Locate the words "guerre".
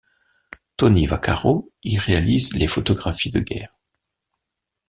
3.39-3.77